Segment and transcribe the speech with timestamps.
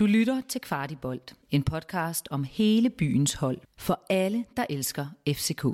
[0.00, 5.64] Du lytter til Kvartibolt, en podcast om hele byens hold for alle, der elsker FCK.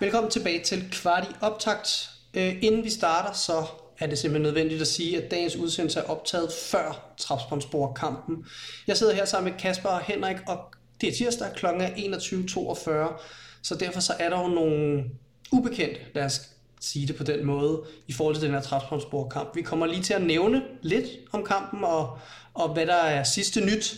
[0.00, 2.10] Velkommen tilbage til Kvarti Optakt.
[2.34, 3.66] Øh, inden vi starter, så
[3.98, 8.46] er det simpelthen nødvendigt at sige, at dagens udsendelse er optaget før Trapsbåndsborg-kampen.
[8.86, 10.58] Jeg sidder her sammen med Kasper og Henrik, og
[11.00, 11.66] det er tirsdag kl.
[11.66, 13.22] 21.42,
[13.62, 15.04] så derfor så er der jo nogle
[15.52, 16.40] ubekendte, lad os
[16.80, 19.56] sige det på den måde, i forhold til den her Trapsbåndsborg-kamp.
[19.56, 22.18] Vi kommer lige til at nævne lidt om kampen, og,
[22.54, 23.96] og hvad der er sidste nyt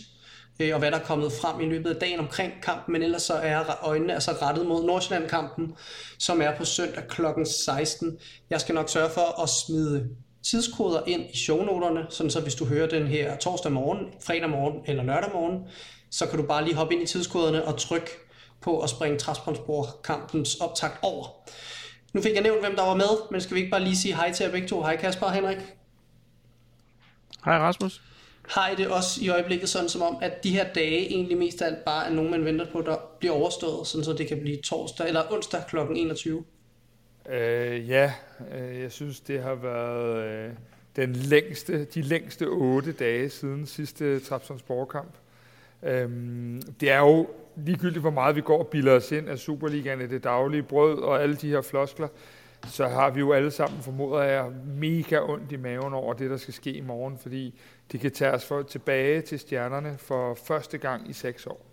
[0.59, 3.21] øh, og hvad der er kommet frem i løbet af dagen omkring kampen, men ellers
[3.21, 5.75] så er øjnene altså rettet mod Nordsjælland-kampen,
[6.19, 7.21] som er på søndag kl.
[7.65, 8.17] 16.
[8.49, 10.09] Jeg skal nok sørge for at smide
[10.43, 14.81] tidskoder ind i shownoterne, sådan så hvis du hører den her torsdag morgen, fredag morgen
[14.85, 15.63] eller lørdag morgen,
[16.11, 18.09] så kan du bare lige hoppe ind i tidskoderne og trykke
[18.61, 21.27] på at springe Traspondsborg-kampens optakt over.
[22.13, 24.15] Nu fik jeg nævnt, hvem der var med, men skal vi ikke bare lige sige
[24.15, 24.81] hej til jer begge to?
[24.81, 25.57] Hej Kasper og Henrik.
[27.45, 28.01] Hej Rasmus
[28.47, 31.61] har I det også i øjeblikket sådan som om, at de her dage egentlig mest
[31.61, 34.39] af alt bare er nogen, man venter på, der bliver overstået, sådan så det kan
[34.41, 35.77] blive torsdag eller onsdag kl.
[35.95, 36.43] 21?
[37.29, 38.13] Øh, ja,
[38.55, 40.49] øh, jeg synes, det har været øh,
[40.95, 45.11] den længste, de længste otte dage siden sidste Trapsons borgerkamp.
[45.83, 46.09] Øh,
[46.79, 50.07] det er jo ligegyldigt, hvor meget vi går og bilder os ind af Superligaen i
[50.07, 52.07] det daglige brød og alle de her floskler,
[52.65, 56.37] så har vi jo alle sammen formodet af mega ondt i maven over det, der
[56.37, 57.59] skal ske i morgen, fordi
[57.91, 61.65] det kan tage os for, tilbage til stjernerne for første gang i seks år.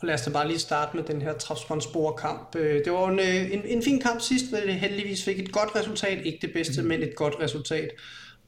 [0.00, 2.56] Og lad os da bare lige starte med den her Trapsbåndsborg-kamp.
[2.56, 5.52] Øh, det var en, øh, en, en fin kamp sidst, hvor det heldigvis fik et
[5.52, 6.26] godt resultat.
[6.26, 6.88] Ikke det bedste, mm.
[6.88, 7.90] men et godt resultat.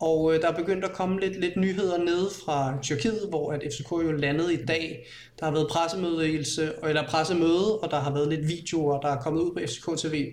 [0.00, 3.62] Og øh, der er begyndt at komme lidt, lidt nyheder ned fra Tyrkiet, hvor at
[3.62, 5.06] FCK jo landede i dag.
[5.41, 9.41] Der har været pressemødelse, eller pressemøde, og der har været lidt videoer, der er kommet
[9.41, 10.33] ud på FCK TV.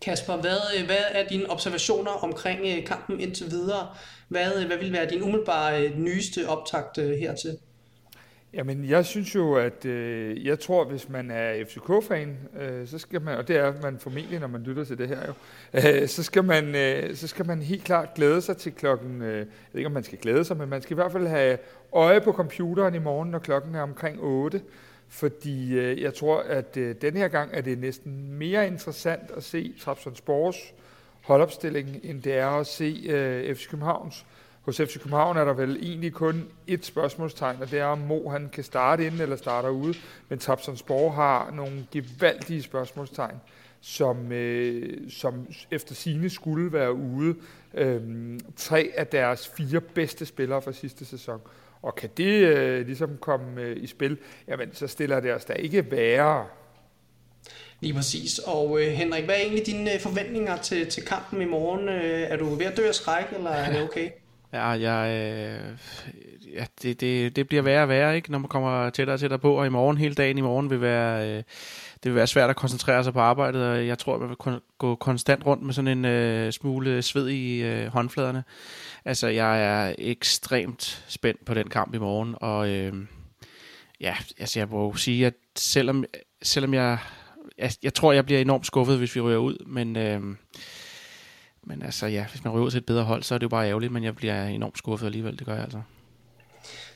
[0.00, 3.88] Kasper, hvad, øh, hvad er dine observationer omkring øh, kampen indtil videre?
[4.28, 7.58] Hvad, øh, hvad vil være din umiddelbare nyeste optakt hertil?
[8.56, 13.22] Jamen, jeg synes jo, at øh, jeg tror, hvis man er FCK-fan, øh, så skal
[13.22, 15.32] man, og det er man formentlig, når man lytter til det her jo,
[15.72, 19.38] øh, så, skal man, øh, så skal man helt klart glæde sig til klokken, øh,
[19.38, 21.58] jeg ved ikke, om man skal glæde sig, men man skal i hvert fald have
[21.92, 24.60] øje på computeren i morgen, når klokken er omkring 8,
[25.08, 29.44] fordi øh, jeg tror, at øh, den her gang er det næsten mere interessant at
[29.44, 30.56] se Trabzonspors
[31.22, 34.26] holdopstilling, end det er at se øh, FC Københavns.
[34.66, 38.28] Hos FC København er der vel egentlig kun et spørgsmålstegn, og det er, om Mo
[38.28, 39.94] han kan starte inden eller starter ude.
[40.28, 43.36] Men Trabzonspor har nogle gevaldige spørgsmålstegn,
[43.80, 47.34] som, øh, som efter sine skulle være ude.
[47.74, 48.00] Øh,
[48.56, 51.40] tre af deres fire bedste spillere fra sidste sæson.
[51.82, 55.52] Og kan det øh, ligesom komme øh, i spil, jamen så stiller det os da
[55.52, 56.46] ikke værre.
[57.80, 58.38] Lige præcis.
[58.38, 61.88] Og øh, Henrik, hvad er egentlig dine øh, forventninger til, til kampen i morgen?
[61.88, 64.10] Øh, er du ved at dø af skræk, eller er det okay?
[64.52, 65.78] Ja, jeg, øh,
[66.54, 69.38] ja det, det, det bliver værre og værre, ikke, når man kommer tættere og tættere
[69.38, 71.42] på, og i morgen, hele dagen i morgen, vil være, øh,
[72.02, 74.36] det vil være svært at koncentrere sig på arbejdet, og jeg tror, at man vil
[74.42, 78.44] kon- gå konstant rundt med sådan en øh, smule sved i øh, håndfladerne.
[79.04, 82.94] Altså, jeg er ekstremt spændt på den kamp i morgen, og øh,
[84.00, 86.04] ja, altså jeg må sige, at selvom,
[86.42, 86.98] selvom jeg,
[87.58, 90.22] jeg, jeg tror, jeg bliver enormt skuffet, hvis vi ryger ud, men, øh,
[91.64, 93.48] men altså ja, hvis man ryger ud til et bedre hold, så er det jo
[93.48, 95.82] bare ærgerligt, men jeg bliver enormt skuffet alligevel, det gør jeg altså.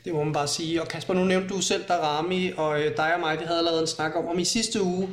[0.04, 0.82] Det må man bare sige.
[0.82, 3.80] Og Kasper, nu nævnte du selv Darami, og øh, dig og mig, vi havde lavet
[3.80, 5.08] en snak om, om i sidste uge,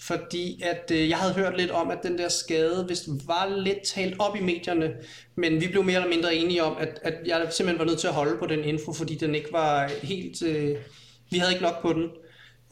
[0.00, 3.82] fordi at øh, jeg havde hørt lidt om, at den der skade hvis var lidt
[3.82, 4.94] talt op i medierne,
[5.36, 8.08] men vi blev mere eller mindre enige om, at, at jeg simpelthen var nødt til
[8.08, 10.42] at holde på den info, fordi den ikke var helt...
[10.42, 10.76] Øh,
[11.30, 12.10] vi havde ikke nok på den.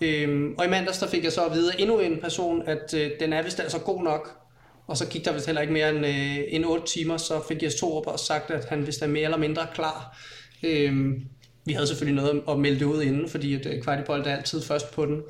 [0.01, 2.95] Øhm, og i mandags der fik jeg så at vide af endnu en person, at
[2.95, 4.39] øh, den er vist altså god nok.
[4.87, 7.63] Og så gik der vist heller ikke mere end, øh, end 8 timer, så fik
[7.63, 10.19] jeg to op og sagt, at han vist er mere eller mindre klar.
[10.63, 11.23] Øhm,
[11.67, 14.63] vi havde selvfølgelig noget at melde det ud inden, fordi at øh, Kvartibold er altid
[14.63, 15.23] først på den.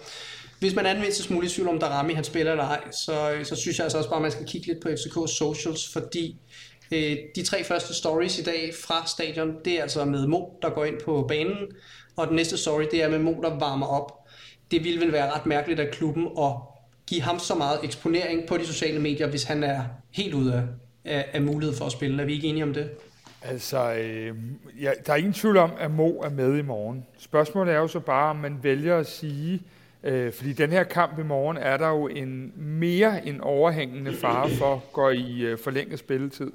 [0.58, 3.44] Hvis man er en smule i tvivl om Darami han spiller eller ej, så, øh,
[3.44, 6.36] så synes jeg altså også bare, at man skal kigge lidt på FCK's socials, fordi
[6.92, 10.70] øh, de tre første stories i dag fra stadion, det er altså med Mo, der
[10.70, 11.56] går ind på banen,
[12.16, 14.12] og den næste story, det er med Mo, der varmer op.
[14.70, 16.52] Det ville vel være ret mærkeligt af klubben at
[17.06, 20.62] give ham så meget eksponering på de sociale medier, hvis han er helt ude af,
[21.04, 22.22] af, af mulighed for at spille.
[22.22, 22.90] Er vi ikke enige om det?
[23.42, 24.36] Altså, øh,
[24.80, 27.06] ja, der er ingen tvivl om, at Mo er med i morgen.
[27.18, 29.62] Spørgsmålet er jo så bare, om man vælger at sige,
[30.02, 34.50] øh, fordi den her kamp i morgen er der jo en mere en overhængende fare
[34.50, 36.52] for går i øh, forlænget spilletid.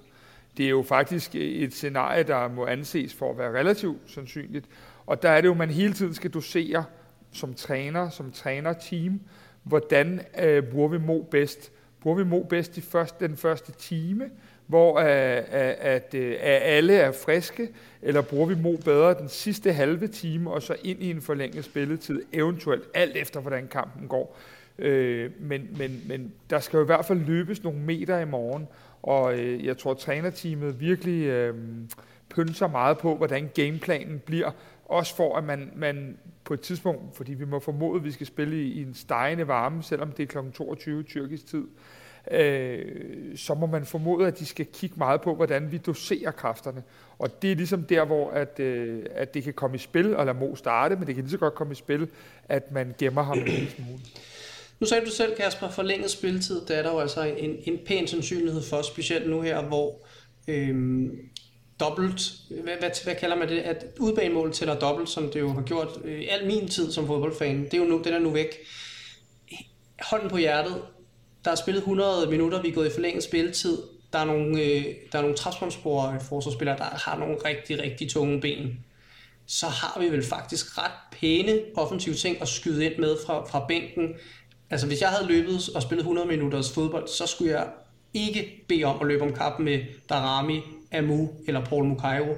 [0.58, 4.66] Det er jo faktisk et scenarie, der må anses for at være relativt sandsynligt.
[5.06, 6.84] Og der er det jo, man hele tiden skal dosere
[7.32, 9.22] som træner, som trænerteam,
[9.64, 11.72] hvordan øh, bruger vi Mo bedst.
[12.02, 14.30] Bruger vi Mo bedst i først, den første time,
[14.72, 17.70] hvor øh, øh, at, at, at alle er friske,
[18.02, 21.66] eller bruger vi Mo bedre den sidste halve time, og så ind i en forlænget
[21.66, 24.38] spilletid, eventuelt alt efter, hvordan kampen går.
[24.80, 28.68] Øh, men, men, men der skal jo i hvert fald løbes nogle meter i morgen,
[29.04, 31.56] og øh, jeg tror, at trænerteamet virkelig øh,
[32.30, 34.52] pynser meget på, hvordan gameplanen bliver,
[34.86, 38.28] også for at man, man på et tidspunkt, fordi vi må formode, at vi skal
[38.28, 40.52] spille i, i en stejende varme, selvom det er kl.
[40.54, 41.68] 22 tyrkisk tid, øh,
[42.32, 46.84] øh, så må man formode, at de skal kigge meget på, hvordan vi doserer kræfterne.
[47.20, 50.26] Og det er ligesom der, hvor at, øh, at det kan komme i spil, og
[50.26, 52.08] lade Mo starte, men det kan lige så godt komme i spil,
[52.50, 54.00] at man gemmer ham en lille smule.
[54.80, 58.08] Nu sagde du selv, Kasper, forlænget spilletid, der er der jo altså en, en pæn
[58.08, 60.08] sandsynlighed for, specielt nu her, hvor
[60.48, 61.30] øhm,
[61.80, 62.22] dobbelt,
[62.64, 65.88] hvad, hvad, hvad kalder man det, at udbanemål tæller dobbelt, som det jo har gjort
[66.04, 68.56] øh, al min tid som fodboldfan, det er jo nu, den er nu væk.
[70.02, 70.82] Hånden på hjertet,
[71.46, 73.78] der er spillet 100 minutter, vi er gået i forlænget spilletid,
[74.14, 78.10] der er nogle, øh, der er nogle trapsbåndsspor øh, forsvarsspillere, der har nogle rigtig, rigtig
[78.10, 78.86] tunge ben.
[79.46, 83.66] Så har vi vel faktisk ret pæne offensive ting at skyde ind med fra, fra
[83.68, 84.14] bænken.
[84.70, 87.68] Altså hvis jeg havde løbet og spillet 100 minutters fodbold, så skulle jeg
[88.14, 89.80] ikke bede om at løbe om kappen med
[90.10, 90.62] Darami,
[90.92, 92.36] Amu eller Paul Mukairo.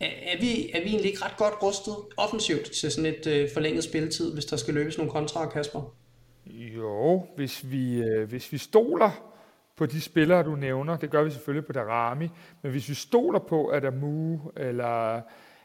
[0.00, 3.48] Er, er, vi, er vi egentlig ikke ret godt rustet offensivt til sådan et øh,
[3.52, 5.94] forlænget spilletid, hvis der skal løbes nogle kontra, Kasper?
[6.46, 9.34] Jo, hvis vi, øh, hvis vi stoler
[9.76, 12.28] på de spillere, du nævner, det gør vi selvfølgelig på Darami,
[12.62, 15.20] men hvis vi stoler på, at Amu eller,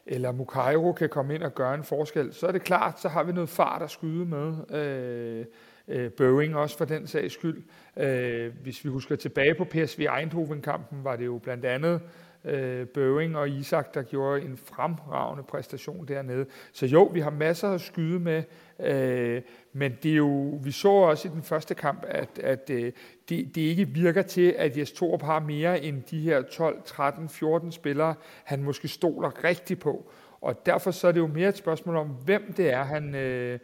[0.05, 3.23] eller Mukairo kan komme ind og gøre en forskel, så er det klart, så har
[3.23, 4.53] vi noget fart at skyde med.
[4.71, 5.45] Øh,
[5.87, 7.63] øh, Boeing også for den sags skyld.
[7.97, 12.01] Øh, hvis vi husker tilbage på PSV Eindhoven-kampen, var det jo blandt andet
[12.45, 16.45] øh, Boeing og Isak, der gjorde en fremragende præstation dernede.
[16.73, 18.43] Så jo, vi har masser at skyde med,
[18.79, 19.41] øh,
[19.73, 22.91] men det er jo, vi så også i den første kamp, at, at øh,
[23.29, 27.29] det, det ikke virker til, at Jes Torup har mere end de her 12, 13,
[27.29, 30.11] 14 spillere, han måske stoler rigtig på.
[30.41, 33.15] Og derfor så er det jo mere et spørgsmål om, hvem det er, han...
[33.15, 33.59] Øh,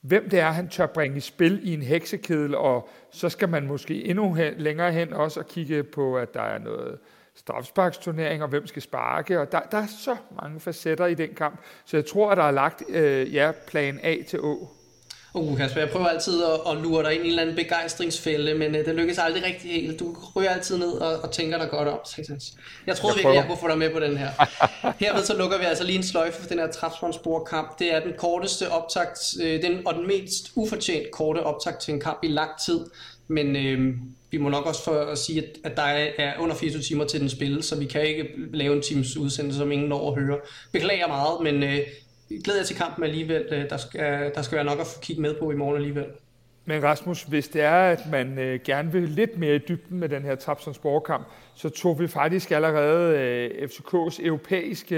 [0.00, 3.66] hvem det er, han tør bringe i spil i en heksekedel, og så skal man
[3.66, 6.98] måske endnu hen, længere hen også og kigge på, at der er noget
[7.36, 11.60] strafsparksturnering, og hvem skal sparke, og der, der er så mange facetter i den kamp,
[11.84, 14.70] så jeg tror, at der er lagt øh, ja, plan A til Å.
[15.36, 18.54] Uh, Kasper, jeg prøver altid at, at lure dig ind i en eller anden begejstringsfælde,
[18.54, 20.00] men uh, det lykkes aldrig rigtig helt.
[20.00, 21.98] Du ryger altid ned og, og tænker dig godt om.
[22.86, 24.30] Jeg troede jeg virkelig, jeg kunne få dig med på den her.
[25.00, 27.78] Herved så lukker vi altså lige en sløjfe for den her Trapsholmsborg-kamp.
[27.78, 32.00] Det er den korteste optakt, øh, den, og den mest ufortjent korte optakt til en
[32.00, 32.80] kamp i lang tid.
[33.28, 33.94] Men øh,
[34.30, 35.82] vi må nok også for at sige, at, at der
[36.18, 39.58] er under 24 timer til den spil, så vi kan ikke lave en times udsendelse,
[39.58, 40.38] som ingen når at høre.
[40.72, 41.78] Beklager meget, men øh,
[42.28, 43.46] glæder jeg til kampen alligevel.
[43.50, 46.06] Øh, der skal, der skal være nok at få kigge med på i morgen alligevel.
[46.64, 50.08] Men Rasmus, hvis det er, at man øh, gerne vil lidt mere i dybden med
[50.08, 54.96] den her Trabzonspor kamp, så tog vi faktisk allerede øh, FCK's europæiske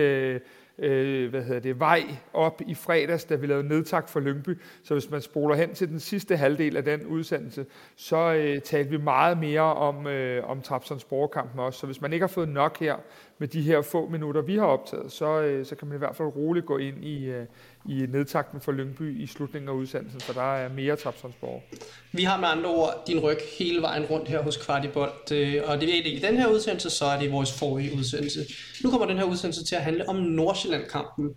[0.78, 2.02] øh, hvad hedder det, vej
[2.32, 4.60] op i fredags, da vi lavede nedtak for Lyngby.
[4.84, 7.66] Så hvis man spoler hen til den sidste halvdel af den udsendelse,
[7.96, 11.80] så øh, talte vi meget mere om, øh, om Trapsons borgerkampen også.
[11.80, 12.96] Så hvis man ikke har fået nok her
[13.38, 16.16] med de her få minutter, vi har optaget, så, øh, så kan man i hvert
[16.16, 17.46] fald roligt gå ind i, øh,
[17.88, 21.62] i nedtakten for Lyngby i slutningen af udsendelsen, for der er mere Trapsonsborg.
[22.12, 25.80] Vi har med andre ord din ryg hele vejen rundt her hos Kvartibolt, øh, og
[25.80, 28.40] det er det i den her udsendelse, så er det i vores forrige udsendelse.
[28.84, 31.34] Nu kommer den her udsendelse til at handle om Nordsjælland-kampen.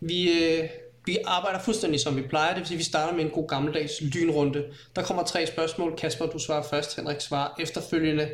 [0.00, 0.68] Vi, øh,
[1.04, 3.48] vi arbejder fuldstændig som vi plejer, det vil sige, at vi starter med en god
[3.48, 4.64] gammeldags lynrunde.
[4.96, 5.96] Der kommer tre spørgsmål.
[5.96, 8.28] Kasper, du svarer først, Henrik svarer efterfølgende.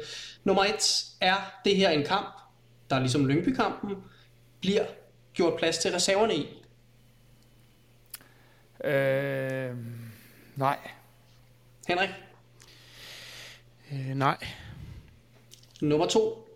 [0.44, 1.34] Nummer et, er
[1.64, 2.43] det her en kamp,
[2.90, 3.96] der er ligesom Lyngby-kampen,
[4.60, 4.84] bliver
[5.34, 6.64] gjort plads til reserverne i?
[8.84, 9.76] Øh,
[10.56, 10.78] nej.
[11.88, 12.10] Henrik?
[13.92, 14.36] Øh, nej.
[15.80, 16.48] Nummer to.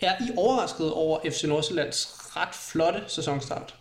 [0.00, 3.78] Er I overrasket over FC Nordsjællands ret flotte sæsonstart?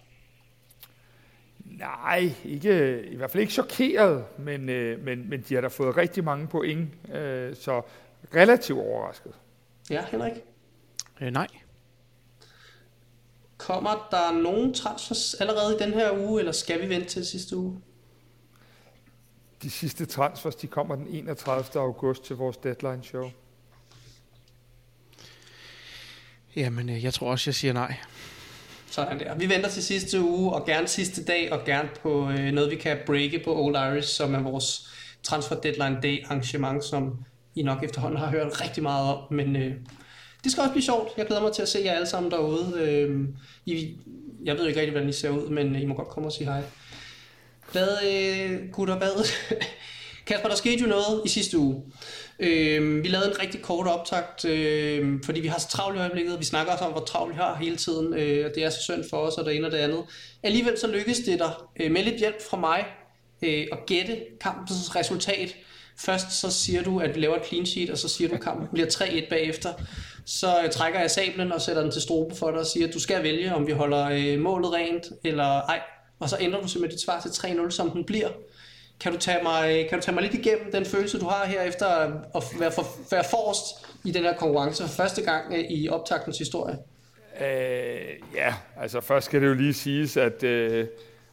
[1.66, 5.98] Nej, ikke, i hvert fald ikke chokeret, men, øh, men, men de har da fået
[5.98, 7.82] rigtig mange point, øh, så
[8.36, 9.32] relativt overrasket.
[9.90, 10.34] Ja, Henrik?
[11.22, 11.48] Øh, nej.
[13.64, 17.58] Kommer der nogen transfers allerede i den her uge, eller skal vi vente til sidste
[17.58, 17.82] uge?
[19.62, 21.82] De sidste transfers, de kommer den 31.
[21.82, 23.32] august til vores deadline show.
[26.56, 27.96] Jamen, øh, jeg tror også, jeg siger nej.
[28.92, 29.36] Sådan der.
[29.36, 32.76] Vi venter til sidste uge, og gerne sidste dag, og gerne på øh, noget, vi
[32.76, 34.90] kan breake på Old Irish, som er vores
[35.24, 39.76] transfer deadline day arrangement, som I nok efterhånden har hørt rigtig meget om, men øh,
[40.44, 41.10] det skal også blive sjovt.
[41.18, 42.74] Jeg glæder mig til at se jer alle sammen derude.
[42.82, 43.28] Øh,
[43.66, 43.96] I,
[44.44, 46.48] jeg ved ikke rigtig, hvordan I ser ud, men I må godt komme og sige
[46.48, 46.62] hej.
[47.72, 49.30] Hvad, øh, gutter, hvad?
[50.28, 51.84] Kasper, der skete jo noget i sidste uge.
[52.40, 56.40] Øh, vi lavede en rigtig kort optakt, øh, fordi vi har så travlt i øjeblikket.
[56.40, 58.82] Vi snakker også om, hvor travlt vi har hele tiden, øh, og det er så
[58.82, 60.04] synd for os, og det ene og det andet.
[60.44, 62.86] Alligevel så lykkedes det der øh, med lidt hjælp fra mig
[63.44, 65.56] øh, at gætte kampens resultat.
[65.98, 68.42] Først så siger du, at vi laver et clean sheet, og så siger du, at
[68.42, 69.74] kampen bliver 3-1 bagefter.
[70.26, 73.00] Så trækker jeg sablen og sætter den til strobe for dig og siger, at du
[73.00, 75.80] skal vælge, om vi holder øh, målet rent eller ej.
[76.20, 78.30] Og så ændrer du simpelthen dit svar til 3-0, som den bliver.
[79.00, 81.62] Kan du, tage mig, kan du tage mig lidt igennem den følelse, du har her
[81.62, 81.88] efter
[82.36, 86.38] at være, for, være forrest i den her konkurrence for første gang øh, i optaktens
[86.38, 86.78] historie?
[87.42, 90.88] Øh, ja, altså først skal det jo lige siges, at øh,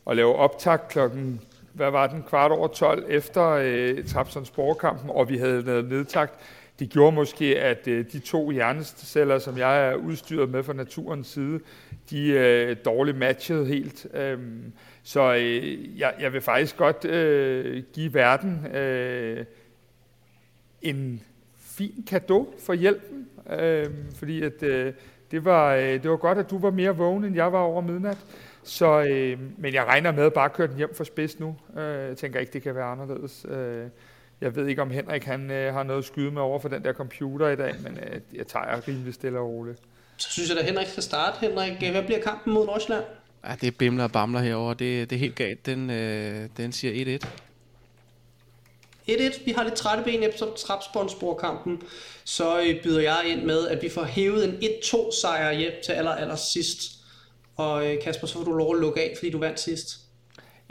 [0.06, 1.40] at lave optakt klokken,
[1.72, 6.34] hvad var den, kvart over 12 efter øh, Trapsons borgerkampen, og vi havde været nedtagt,
[6.80, 11.26] det gjorde måske, at øh, de to hjerneceller, som jeg er udstyret med fra naturens
[11.26, 11.60] side,
[12.10, 14.06] de øh, dårligt matchede helt.
[14.14, 14.72] Øhm,
[15.02, 19.44] så øh, jeg, jeg vil faktisk godt øh, give verden øh,
[20.82, 21.22] en
[21.56, 23.28] fin gave for hjælpen,
[23.60, 24.92] øh, fordi at, øh,
[25.30, 27.80] det, var, øh, det var godt, at du var mere vågen, end jeg var over
[27.80, 28.18] midnat.
[28.62, 31.56] Så, øh, men jeg regner med at bare køre den hjem for spids nu.
[31.76, 33.46] Øh, jeg tænker ikke, det kan være anderledes.
[33.48, 33.86] Øh,
[34.40, 36.84] jeg ved ikke, om Henrik han, øh, har noget at skyde med over for den
[36.84, 39.78] der computer i dag, men øh, jeg tager rimelig stille og roligt.
[40.16, 41.36] Så synes jeg, at Henrik skal starte.
[41.40, 43.04] Henrik, hvad bliver kampen mod Nordsjælland?
[43.44, 44.74] Ja, det er bimler og bamler herover.
[44.74, 45.66] Det, det er helt galt.
[45.66, 47.26] Den, øh, den siger 1-1.
[49.08, 49.44] 1-1.
[49.44, 51.82] Vi har lidt trætte ben efter Trapsbåndsborkampen.
[52.24, 55.92] Så øh, byder jeg ind med, at vi får hævet en 1-2 sejr hjem til
[55.92, 56.82] aller, aller sidst.
[57.56, 60.00] Og øh, Kasper, så får du lov at lukke af, fordi du vandt sidst.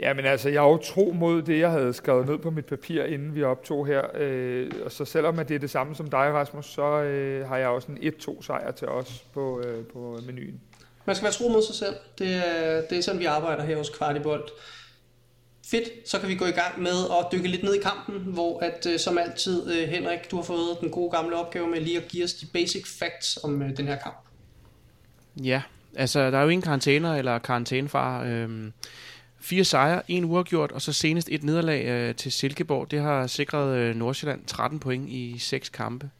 [0.00, 2.66] Ja, men altså, jeg er jo tro mod det, jeg havde skrevet ned på mit
[2.66, 4.02] papir, inden vi optog her.
[4.14, 7.56] Øh, og så selvom at det er det samme som dig, Rasmus, så øh, har
[7.56, 10.60] jeg også en 1-2 sejr til os på, øh, på menuen.
[11.04, 11.94] Man skal være tro mod sig selv.
[12.18, 14.48] Det er, det er sådan, vi arbejder her hos Kvartibold.
[15.70, 18.60] Fedt, så kan vi gå i gang med at dykke lidt ned i kampen, hvor
[18.60, 21.96] at øh, som altid, øh, Henrik, du har fået den gode gamle opgave med lige
[21.96, 24.16] at give os de basic facts om øh, den her kamp.
[25.44, 25.62] Ja,
[25.96, 28.24] altså der er jo ingen karantæner eller karantænefar.
[28.24, 28.72] Øhm,
[29.40, 32.90] fire sejre, en uafgjort, og så senest et nederlag øh, til Silkeborg.
[32.90, 36.10] Det har sikret øh, Nordsjælland 13 point i seks kampe.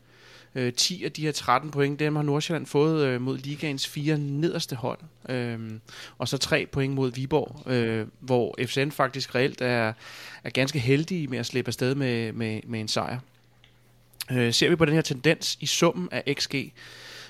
[0.55, 4.19] Øh, 10 af de her 13 point, dem har Nordsjælland fået øh, mod ligaens fire
[4.19, 4.99] nederste hold.
[5.29, 5.59] Øh,
[6.19, 9.93] og så tre point mod Viborg, øh, hvor FCN faktisk reelt er,
[10.45, 13.19] er ganske heldige med at slippe afsted med, med, med en sejr.
[14.33, 16.55] Øh, ser vi på den her tendens i summen af XG,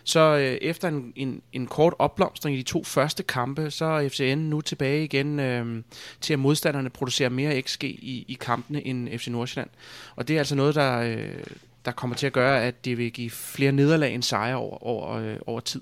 [0.05, 4.09] så øh, efter en, en, en kort opblomstring i de to første kampe, så er
[4.09, 5.83] FCN nu tilbage igen øh,
[6.21, 9.71] til at modstanderne producerer mere XG i, i kampene end FC Nordsjælland.
[10.17, 11.45] Og det er altså noget, der, øh,
[11.85, 15.13] der kommer til at gøre, at det vil give flere nederlag end sejre over, over,
[15.13, 15.81] øh, over tid.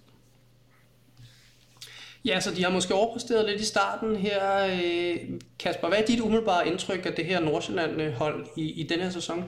[2.25, 4.65] Ja, så de har måske overpræsteret lidt i starten her.
[4.65, 5.17] Øh,
[5.59, 9.45] Kasper, hvad er dit umiddelbare indtryk af det her Nordsjælland-hold i, i den her sæson?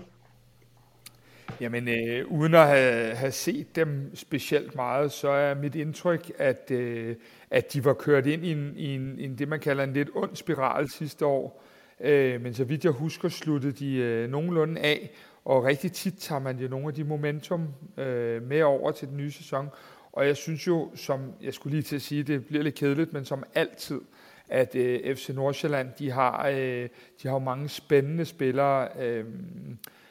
[1.61, 6.71] Jamen, øh, uden at have, have set dem specielt meget, så er mit indtryk, at,
[6.71, 7.17] øh,
[7.50, 10.11] at de var kørt ind i, en, i en, en, det, man kalder en lidt
[10.14, 11.64] ond spiral sidste år.
[12.00, 15.11] Øh, men så vidt jeg husker, sluttede de øh, nogenlunde af,
[15.45, 19.17] og rigtig tit tager man jo nogle af de momentum øh, med over til den
[19.17, 19.69] nye sæson.
[20.12, 23.12] Og jeg synes jo, som jeg skulle lige til at sige, det bliver lidt kedeligt,
[23.12, 24.00] men som altid,
[24.49, 26.88] at øh, FC Nordsjælland, de har, øh,
[27.23, 28.88] de har jo mange spændende spillere.
[29.00, 29.25] Øh,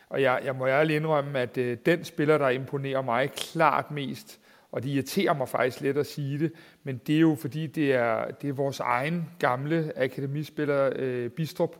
[0.10, 4.40] og jeg, jeg må ærligt indrømme, at øh, den spiller, der imponerer mig klart mest,
[4.72, 6.52] og det irriterer mig faktisk lidt at sige det,
[6.84, 11.76] men det er jo fordi, det er, det er vores egen gamle akademispiller, øh, Bistrup,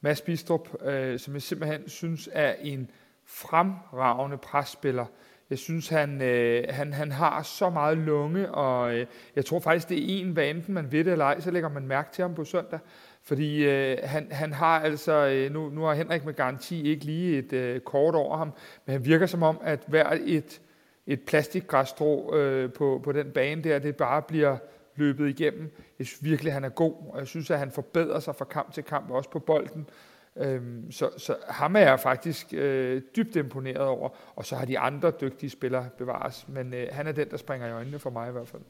[0.00, 2.90] Mads Bistrup, øh, som jeg simpelthen synes er en
[3.26, 5.06] fremragende presspiller.
[5.50, 9.88] Jeg synes, han, øh, han, han har så meget lunge, og øh, jeg tror faktisk,
[9.88, 12.22] det er en, hvad enten man ved det eller ej, så lægger man mærke til
[12.22, 12.78] ham på søndag.
[13.24, 17.38] Fordi øh, han, han har altså, øh, nu, nu har Henrik med garanti ikke lige
[17.38, 18.52] et øh, kort over ham,
[18.86, 20.60] men han virker som om, at hver et,
[21.06, 24.56] et plastikgræsstrå øh, på, på den bane der, det bare bliver
[24.96, 25.76] løbet igennem.
[25.98, 28.72] Jeg synes virkelig, han er god, og jeg synes, at han forbedrer sig fra kamp
[28.72, 29.88] til kamp, også på bolden.
[30.36, 34.78] Øhm, så, så ham er jeg faktisk øh, dybt imponeret over, og så har de
[34.78, 38.28] andre dygtige spillere bevares, men øh, han er den, der springer i øjnene for mig
[38.28, 38.62] i hvert fald.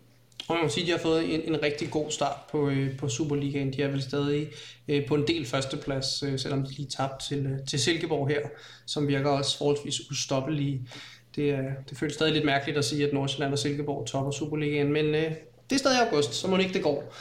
[0.49, 2.99] Og man må sige, at de har fået en, en rigtig god start på, øh,
[2.99, 3.73] på Superligaen.
[3.73, 4.49] De er vel stadig
[4.89, 8.41] øh, på en del førsteplads, øh, selvom de lige tabte til, øh, til Silkeborg her,
[8.87, 10.89] som virker også forholdsvis ustoppelige.
[11.37, 14.93] Det, øh, det føles stadig lidt mærkeligt at sige, at Nordsjælland og Silkeborg topper Superligaen,
[14.93, 15.33] men øh,
[15.71, 17.15] det er stadig august, så må det ikke det går.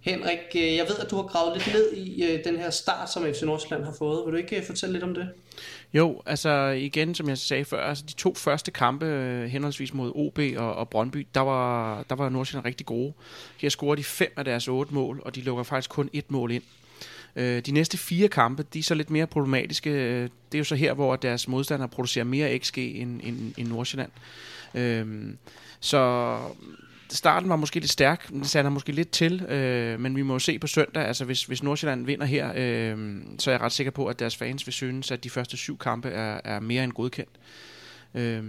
[0.00, 3.12] Henrik, øh, jeg ved, at du har gravet lidt ned i øh, den her start,
[3.12, 4.26] som FC Nordsjælland har fået.
[4.26, 5.28] Vil du ikke øh, fortælle lidt om det?
[5.94, 10.12] Jo, altså igen, som jeg sagde før, altså de to første kampe, øh, henholdsvis mod
[10.14, 13.12] OB og, og Brøndby, der var, der var Nordsjælland rigtig gode.
[13.58, 16.50] Her scorede de fem af deres otte mål, og de lukker faktisk kun et mål
[16.50, 16.62] ind.
[17.36, 19.90] Øh, de næste fire kampe, de er så lidt mere problematiske.
[19.90, 23.68] Øh, det er jo så her, hvor deres modstandere producerer mere XG end, end, end
[23.68, 24.10] Nordsjælland.
[25.80, 26.38] Så
[27.16, 30.38] starten var måske lidt stærk, det satte måske lidt til, øh, men vi må jo
[30.38, 33.90] se på søndag, altså hvis, hvis Nordsjælland vinder her, øh, så er jeg ret sikker
[33.90, 36.92] på, at deres fans vil synes, at de første syv kampe er, er mere end
[36.92, 37.30] godkendt.
[38.14, 38.44] Øh,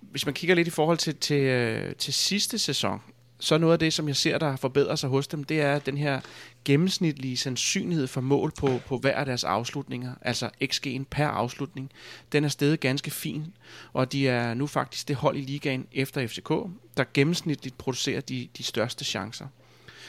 [0.00, 3.02] hvis man kigger lidt i forhold til, til, øh, til sidste sæson,
[3.40, 5.98] så noget af det, som jeg ser, der forbedrer sig hos dem, det er den
[5.98, 6.20] her
[6.64, 11.90] gennemsnitlige sandsynlighed for mål på, på hver af deres afslutninger, altså XG'en per afslutning.
[12.32, 13.46] Den er stedet ganske fin,
[13.92, 16.48] og de er nu faktisk det hold i ligaen efter FCK,
[16.96, 19.46] der gennemsnitligt producerer de, de største chancer.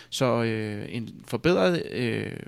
[0.10, 2.40] Så øh, en forbedret øh,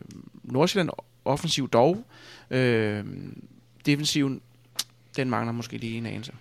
[0.44, 0.90] Nordsjælland
[1.26, 2.06] offensiv dog.
[2.52, 3.06] Øh,
[3.86, 4.42] defensiven,
[5.16, 6.34] den mangler måske lige en anelse.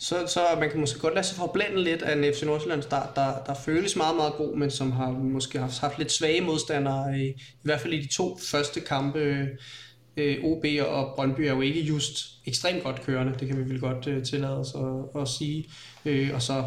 [0.00, 3.16] Så, så man kan måske godt lade sig forblænde lidt af en FC Nordsjælland start,
[3.16, 7.18] der, der føles meget, meget god, men som har måske haft, haft lidt svage modstandere,
[7.18, 9.48] i, i hvert fald i de to første kampe.
[10.16, 13.80] Øh, OB og Brøndby er jo ikke just ekstremt godt kørende, det kan vi vel
[13.80, 15.70] godt øh, tillade os at, at sige.
[16.04, 16.64] Øh, og så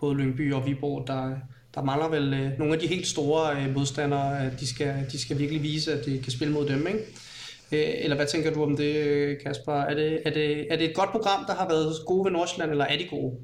[0.00, 1.34] både Lyngby og Viborg, der,
[1.74, 5.38] der mangler vel øh, nogle af de helt store øh, modstandere, de skal, de skal
[5.38, 7.00] virkelig vise, at de kan spille mod dem, ikke?
[7.72, 9.72] Øh, eller hvad tænker du om det, Kasper?
[9.72, 12.70] Er det, er, det, er det et godt program, der har været gode ved Nordsjælland,
[12.70, 13.36] eller er de gode?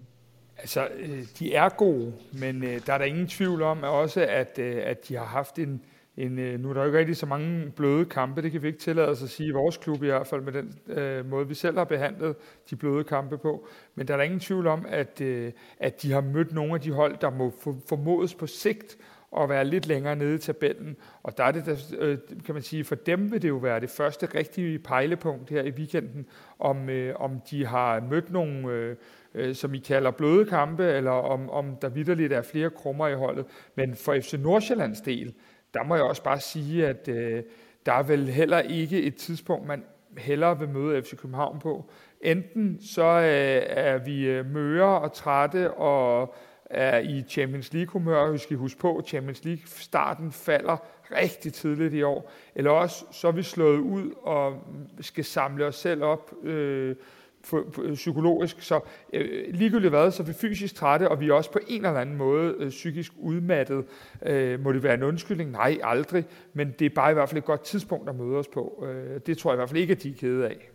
[0.58, 4.20] Altså, øh, de er gode, men øh, der er der ingen tvivl om at også,
[4.20, 5.82] at, at de har haft en,
[6.16, 8.78] en, nu er der jo ikke rigtig så mange bløde kampe, det kan vi ikke
[8.78, 11.54] tillade os at sige i vores klub i hvert fald, med den øh, måde, vi
[11.54, 12.36] selv har behandlet
[12.70, 13.68] de bløde kampe på.
[13.94, 16.80] Men der er der ingen tvivl om, at, øh, at de har mødt nogle af
[16.80, 17.52] de hold, der må
[17.88, 18.96] formodes på sigt
[19.32, 20.96] og være lidt længere nede i tabellen.
[21.22, 23.80] Og der er det, der, øh, kan man sige, for dem vil det jo være
[23.80, 26.26] det første rigtige pejlepunkt her i weekenden,
[26.58, 28.96] om, øh, om de har mødt nogle, øh,
[29.34, 33.14] øh, som I kalder bløde kampe, eller om, om der vidderligt er flere krummer i
[33.14, 33.46] holdet.
[33.74, 35.34] Men for FC Nordsjællands del,
[35.74, 37.42] der må jeg også bare sige, at øh,
[37.86, 39.84] der er vel heller ikke et tidspunkt, man
[40.18, 41.90] hellere vil møde FC København på.
[42.20, 46.34] Enten så øh, er vi øh, møre og trætte og
[46.72, 48.32] er i Champions League-humør.
[48.32, 50.76] Vi skal huske på, at Champions League-starten falder
[51.16, 52.32] rigtig tidligt i år.
[52.54, 54.62] Eller også så er vi slået ud og
[55.00, 56.96] skal samle os selv op øh,
[57.44, 58.56] for, for, psykologisk.
[58.60, 58.80] Så
[59.12, 62.00] øh, ligegyldigt hvad, så er vi fysisk trætte, og vi er også på en eller
[62.00, 63.84] anden måde øh, psykisk udmattet.
[64.26, 65.50] Øh, må det være en undskyldning?
[65.50, 66.24] Nej, aldrig.
[66.52, 68.84] Men det er bare i hvert fald et godt tidspunkt at møde os på.
[68.86, 70.68] Øh, det tror jeg i hvert fald ikke, at de er kede af.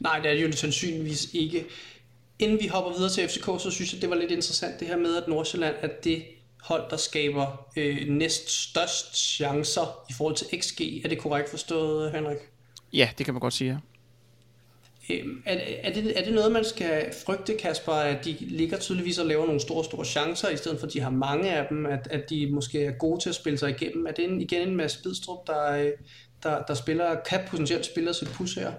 [0.00, 1.66] Nej, det er jo sandsynligvis ikke.
[2.38, 4.96] Inden vi hopper videre til FCK, så synes jeg, det var lidt interessant det her
[4.96, 6.24] med, at Nordsjælland er det
[6.60, 10.80] hold, der skaber øh, næst størst chancer i forhold til XG.
[11.04, 12.38] Er det korrekt forstået, Henrik?
[12.92, 13.76] Ja, det kan man godt sige, ja.
[15.10, 19.18] Øhm, er, er, det, er det noget, man skal frygte, Kasper, at de ligger tydeligvis
[19.18, 21.86] og laver nogle store, store chancer, i stedet for at de har mange af dem,
[21.86, 24.06] at, at de måske er gode til at spille sig igennem?
[24.06, 25.92] Er det en, igen en masse Bidstrup, der, øh,
[26.42, 28.72] der, der spiller, kan potentielt spille sit pus her?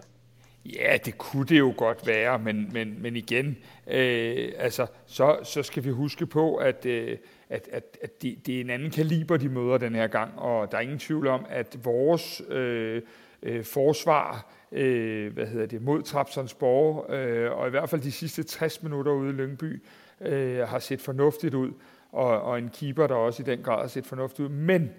[0.66, 5.64] Ja, det kunne det jo godt være, men, men, men igen, øh, altså, så, så
[5.64, 7.18] skal vi huske på, at, øh,
[7.50, 10.72] at, at, at det, det er en anden kaliber, de møder den her gang, og
[10.72, 13.02] der er ingen tvivl om, at vores øh,
[13.44, 18.44] øh, forsvar øh, hvad hedder det, mod Trapsonsborg, øh, og i hvert fald de sidste
[18.44, 19.84] 60 minutter ude i Lyngby,
[20.22, 21.72] øh, har set fornuftigt ud,
[22.12, 24.50] og, og en keeper, der også i den grad har set fornuftigt ud.
[24.50, 24.90] Men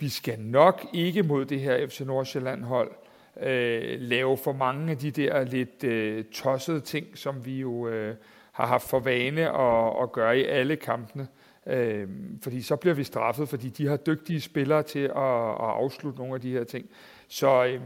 [0.00, 3.07] vi skal nok ikke mod det her FC Nordsjælland-hold, øh,
[3.42, 8.14] øh, lave for mange af de der lidt øh, tossede ting, som vi jo øh,
[8.52, 11.28] har haft for vane at, at gøre i alle kampene.
[11.66, 12.08] Øh,
[12.42, 16.34] fordi så bliver vi straffet, fordi de har dygtige spillere til at, at afslutte nogle
[16.34, 16.86] af de her ting.
[17.28, 17.80] Så øh,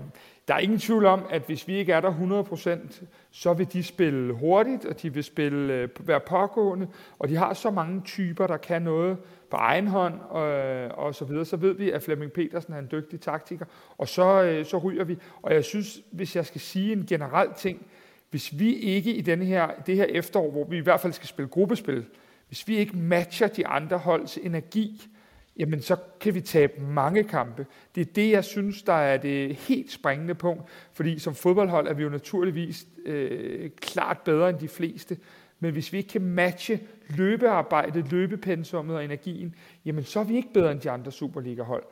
[0.49, 2.45] der er ingen tvivl om, at hvis vi ikke er der
[2.93, 6.88] 100%, så vil de spille hurtigt, og de vil spille, øh, være pågående,
[7.19, 9.17] og de har så mange typer, der kan noget
[9.53, 12.79] på egen hånd og, øh, og så videre, så ved vi, at Flemming Petersen er
[12.79, 13.65] en dygtig taktiker,
[13.99, 15.19] og så, øh, så ryger vi.
[15.43, 17.87] Og jeg synes, hvis jeg skal sige en generel ting,
[18.31, 21.29] hvis vi ikke i denne her, det her efterår, hvor vi i hvert fald skal
[21.29, 22.05] spille gruppespil,
[22.49, 25.09] hvis vi ikke matcher de andre holds energi,
[25.57, 27.67] jamen så kan vi tabe mange kampe.
[27.95, 30.62] Det er det, jeg synes, der er det helt springende punkt,
[30.93, 35.17] fordi som fodboldhold er vi jo naturligvis øh, klart bedre end de fleste,
[35.62, 40.53] men hvis vi ikke kan matche løbearbejdet, løbepensummet og energien, jamen så er vi ikke
[40.55, 41.85] bedre end de andre Superliga-hold.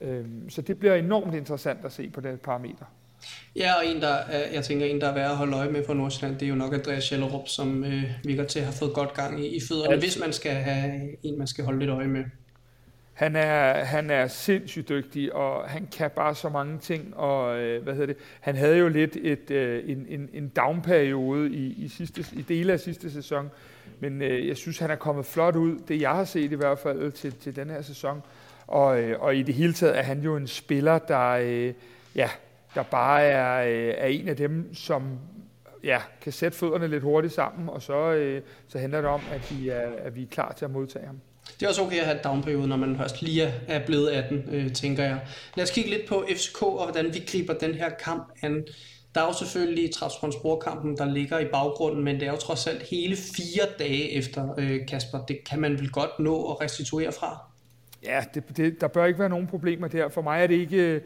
[0.00, 2.84] Øhm, så det bliver enormt interessant at se på det parameter.
[3.56, 4.16] Ja, og en, der,
[4.52, 6.54] jeg tænker, en, der er værd at holde øje med for Nordsjælland, det er jo
[6.54, 9.96] nok Andreas Schellerup, som øh, virker til at have fået godt gang i, i fødderne,
[9.98, 12.24] hvis man skal have en, man skal holde lidt øje med.
[13.16, 17.16] Han er, han er sindssygt dygtig, og han kan bare så mange ting.
[17.16, 18.16] Og øh, hvad hedder det?
[18.40, 22.72] Han havde jo lidt et, øh, en, en, en down-periode i, i, sidste, i dele
[22.72, 23.50] af sidste sæson,
[24.00, 26.78] men øh, jeg synes, han er kommet flot ud, det jeg har set i hvert
[26.78, 28.22] fald til, til den her sæson.
[28.66, 31.74] Og, øh, og i det hele taget er han jo en spiller, der, øh,
[32.14, 32.30] ja,
[32.74, 35.18] der bare er, øh, er en af dem, som
[35.84, 39.52] ja, kan sætte fødderne lidt hurtigt sammen, og så, øh, så handler det om, at
[39.52, 41.20] vi, er, at vi er klar til at modtage ham.
[41.60, 44.44] Det er også okay at have et downperiode, når man først lige er blevet 18,
[44.52, 45.20] øh, tænker jeg.
[45.54, 48.66] Lad os kigge lidt på FCK og hvordan vi griber den her kamp an.
[49.14, 52.82] Der er jo selvfølgelig Trabzonspor-kampen, der ligger i baggrunden, men det er jo trods alt
[52.82, 55.24] hele fire dage efter, øh, Kasper.
[55.24, 57.38] Det kan man vel godt nå at restituere fra?
[58.02, 60.08] Ja, det, det, der bør ikke være nogen problemer der.
[60.08, 61.00] For mig er det ikke øh,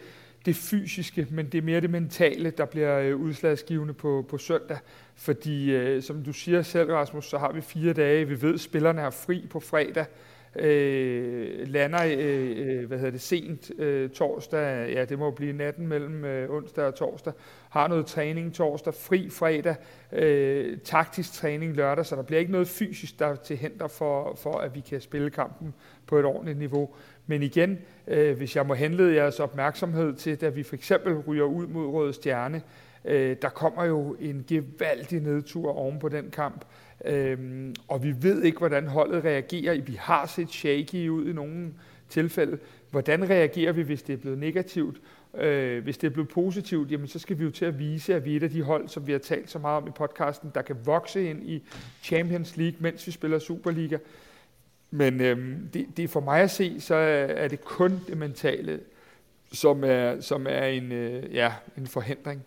[0.47, 4.79] det fysiske, men det er mere det mentale, der bliver øh, udslagsgivende på, på søndag.
[5.15, 8.29] Fordi, øh, som du siger selv, Rasmus, så har vi fire dage.
[8.29, 10.07] Vi ved, at spillerne er fri på fredag
[10.57, 15.87] øh, lander øh, øh, hvad hedder det, sent øh, torsdag, ja det må blive natten
[15.87, 17.33] mellem øh, onsdag og torsdag,
[17.71, 19.77] har noget træning torsdag, fri fredag,
[20.13, 24.35] øh, taktisk træning lørdag, så der bliver ikke noget fysisk, der er til hænder for,
[24.35, 25.75] for, at vi kan spille kampen
[26.07, 26.91] på et ordentligt niveau.
[27.27, 31.45] Men igen, øh, hvis jeg må henlede jeres opmærksomhed til, da vi for eksempel ryger
[31.45, 32.63] ud mod Røde Stjerne,
[33.05, 36.65] øh, der kommer jo en gevaldig nedtur oven på den kamp,
[37.05, 39.81] Øhm, og vi ved ikke, hvordan holdet reagerer.
[39.81, 41.73] Vi har set shaky ud i nogle
[42.09, 42.59] tilfælde.
[42.91, 45.01] Hvordan reagerer vi, hvis det er blevet negativt?
[45.35, 48.25] Øh, hvis det er blevet positivt, jamen så skal vi jo til at vise, at
[48.25, 50.51] vi er et af de hold, som vi har talt så meget om i podcasten,
[50.55, 51.63] der kan vokse ind i
[52.03, 53.99] Champions League, mens vi spiller Superliga.
[54.91, 58.81] Men øhm, det, det er for mig at se, så er det kun det mentale,
[59.53, 62.45] som er, som er en, øh, ja, en forhindring.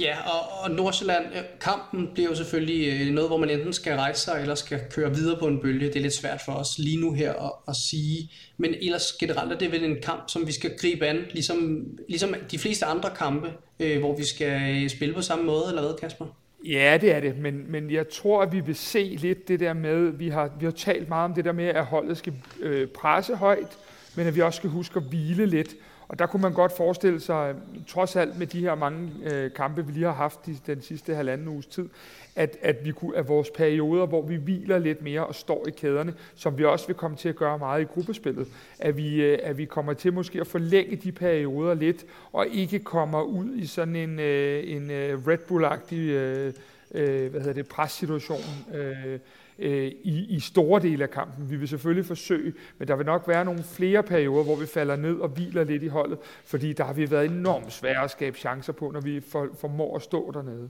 [0.00, 3.96] Ja, og, og Nordsjælland, øh, kampen bliver jo selvfølgelig øh, noget, hvor man enten skal
[3.96, 5.86] rejse sig, eller skal køre videre på en bølge.
[5.86, 8.30] Det er lidt svært for os lige nu her at, at sige.
[8.56, 12.34] Men ellers generelt er det vel en kamp, som vi skal gribe an, ligesom, ligesom
[12.50, 13.48] de fleste andre kampe,
[13.80, 16.26] øh, hvor vi skal øh, spille på samme måde, eller hvad, Kasper?
[16.64, 19.72] Ja, det er det, men, men jeg tror, at vi vil se lidt det der
[19.72, 22.88] med, vi har, vi har talt meget om det der med, at holdet skal øh,
[22.88, 23.78] presse højt,
[24.16, 25.74] men at vi også skal huske at hvile lidt.
[26.10, 27.54] Og der kunne man godt forestille sig,
[27.88, 31.14] trods alt med de her mange øh, kampe, vi lige har haft i den sidste
[31.14, 31.88] halvanden uges tid,
[32.36, 35.70] at, at vi kunne at vores perioder, hvor vi hviler lidt mere og står i
[35.70, 39.38] kæderne, som vi også vil komme til at gøre meget i gruppespillet, at vi, øh,
[39.42, 43.66] at vi kommer til måske at forlænge de perioder lidt, og ikke kommer ud i
[43.66, 46.52] sådan en, øh, en øh, Red Bull-agtig øh,
[46.94, 49.18] øh, hvad hedder det, pressituation, øh,
[49.58, 51.50] øh, i, i store dele af kampen.
[51.50, 54.96] Vi vil selvfølgelig forsøge, men der vil nok være nogle flere perioder, hvor vi falder
[54.96, 58.38] ned og hviler lidt i holdet, fordi der har vi været enormt svære at skabe
[58.38, 60.68] chancer på, når vi for, formår at stå dernede.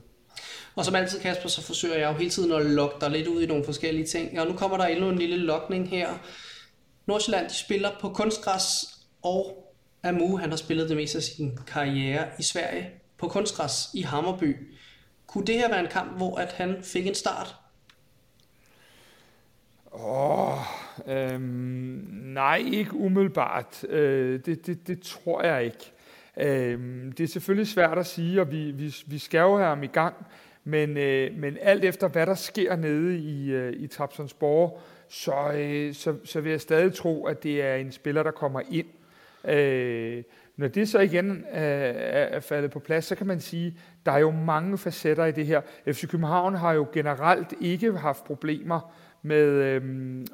[0.75, 3.41] Og som altid, Kasper, så forsøger jeg jo hele tiden at lokke dig lidt ud
[3.41, 4.39] i nogle forskellige ting.
[4.39, 6.09] Og nu kommer der endnu en lille lokning her.
[7.05, 8.63] Nordsjælland, de spiller på kunstgræs,
[9.21, 14.01] og Amu, han har spillet det meste af sin karriere i Sverige på kunstgræs i
[14.01, 14.55] Hammerby.
[15.31, 17.55] Kunne det her være en kamp, hvor at han fik en start?
[19.93, 20.57] Åh,
[21.07, 23.83] øhm, nej, ikke umiddelbart.
[23.89, 25.91] Øh, det, det, det tror jeg ikke.
[26.37, 26.79] Øh,
[27.17, 29.87] det er selvfølgelig svært at sige, og vi, vi, vi skal jo have ham i
[29.87, 30.15] gang,
[30.63, 35.93] men, øh, men alt efter hvad der sker nede i, øh, i Trapsonsborg, så, øh,
[35.93, 38.87] så, så vil jeg stadig tro, at det er en spiller, der kommer ind.
[39.45, 40.23] Øh,
[40.57, 44.11] når det så igen øh, er, er faldet på plads, så kan man sige, der
[44.11, 45.61] er jo mange facetter i det her.
[45.87, 49.83] FC København har jo generelt ikke haft problemer med, øh,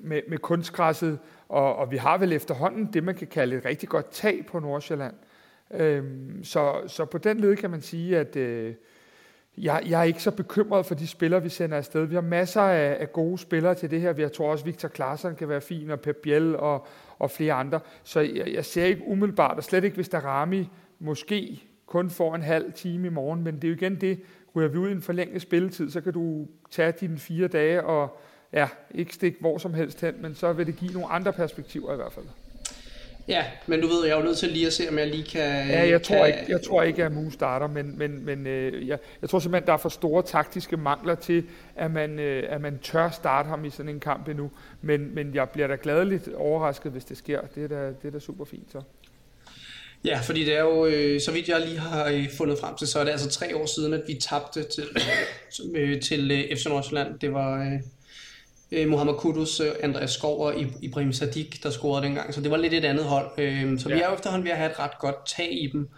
[0.01, 3.89] med, med kunstgræsset, og, og vi har vel efterhånden det, man kan kalde et rigtig
[3.89, 5.13] godt tag på Nordsjælland.
[5.71, 6.03] Øh,
[6.43, 8.73] så, så på den led kan man sige, at øh,
[9.57, 12.05] jeg, jeg er ikke så bekymret for de spillere, vi sender afsted.
[12.05, 14.13] Vi har masser af, af gode spillere til det her.
[14.17, 16.87] Jeg tror også, Victor Klaassen kan være fin, og Pep Biel og,
[17.19, 17.79] og flere andre.
[18.03, 22.35] Så jeg, jeg ser ikke umiddelbart, og slet ikke hvis der Rami måske kun får
[22.35, 24.19] en halv time i morgen, men det er jo igen det,
[24.55, 28.19] ryger vi ud i en forlænget spilletid, så kan du tage dine fire dage og,
[28.53, 31.93] ja, ikke stikke hvor som helst hen, men så vil det give nogle andre perspektiver
[31.93, 32.25] i hvert fald.
[33.27, 35.23] Ja, men du ved, jeg er jo nødt til lige at se, om jeg lige
[35.23, 35.67] kan...
[35.67, 36.27] Ja, jeg tror kan...
[36.27, 39.67] ikke, jeg tror ikke at Mu starter, men, men, men øh, jeg, jeg tror simpelthen,
[39.67, 41.43] der er for store taktiske mangler til,
[41.75, 44.51] at man, øh, at man tør starte ham i sådan en kamp endnu.
[44.81, 47.41] Men, men jeg bliver da gladeligt overrasket, hvis det sker.
[47.55, 48.81] Det er da, det er da super fint så.
[50.05, 52.87] Ja, fordi det er jo, øh, så vidt jeg lige har øh, fundet frem til,
[52.87, 54.87] så er det altså tre år siden, at vi tabte til,
[55.75, 57.19] øh, til øh, FC Nordsjælland.
[57.19, 57.61] Det var...
[57.61, 57.79] Øh,
[58.71, 62.33] øh, Mohamed Kudus, øh, Andreas Skov og Ibrahim Sadik, der scorede dengang.
[62.33, 63.31] Så det var lidt et andet hold.
[63.37, 63.95] Øh, så ja.
[63.95, 65.89] vi er jo efterhånden ved at have et ret godt tag i dem.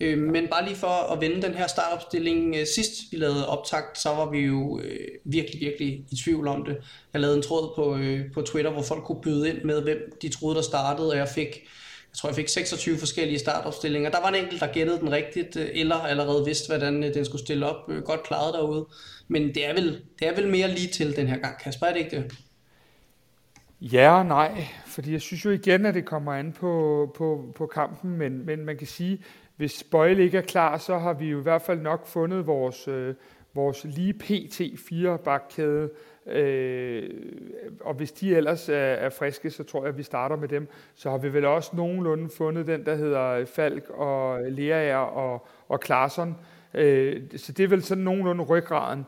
[0.00, 2.56] Øh, men bare lige for at vende den her startopstilling.
[2.56, 6.64] Øh, sidst vi lavede optakt, så var vi jo øh, virkelig, virkelig i tvivl om
[6.64, 6.76] det.
[7.12, 10.18] Jeg lavede en tråd på, øh, på Twitter, hvor folk kunne byde ind med, hvem
[10.22, 11.68] de troede, der startede, og jeg fik
[12.14, 14.10] jeg tror, jeg fik 26 forskellige startopstillinger.
[14.10, 17.24] Der var en enkelt, der gættede den rigtigt, øh, eller allerede vidste, hvordan øh, den
[17.24, 17.90] skulle stille op.
[17.90, 18.86] Øh, godt klaret derude.
[19.28, 21.92] Men det er, vel, det er vel mere lige til den her gang, Kasper, er
[21.92, 22.32] det ikke det?
[23.80, 27.66] Ja og nej, fordi jeg synes jo igen, at det kommer an på, på, på
[27.66, 29.24] kampen, men, men man kan sige,
[29.56, 32.88] hvis Bøjle ikke er klar, så har vi jo i hvert fald nok fundet vores,
[32.88, 33.14] øh,
[33.54, 35.90] vores lige PT 4 bakkæde,
[36.26, 37.10] øh,
[37.80, 40.68] og hvis de ellers er, er friske, så tror jeg, at vi starter med dem.
[40.94, 45.80] Så har vi vel også nogenlunde fundet den, der hedder Falk og Leaer og, og
[45.80, 46.36] Klarsson.
[46.74, 49.06] Øh, så det er vel sådan nogenlunde ryggraden.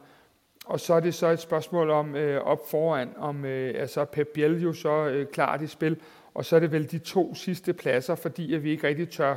[0.66, 4.28] Og så er det så et spørgsmål om øh, op foran, om øh, altså Pep
[4.34, 6.00] Biel jo så øh, klart i spil,
[6.34, 9.36] og så er det vel de to sidste pladser, fordi at vi ikke rigtig tør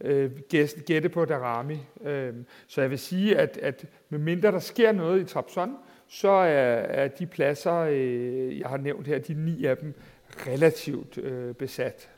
[0.00, 0.30] øh,
[0.86, 1.78] gætte på Darami.
[2.04, 2.34] Øh,
[2.66, 5.76] så jeg vil sige, at, at medmindre der sker noget i Trabzon,
[6.10, 9.94] så er, er de pladser, øh, jeg har nævnt her, de ni af dem,
[10.46, 12.08] relativt øh, besat.